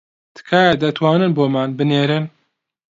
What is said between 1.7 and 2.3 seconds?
بنێرن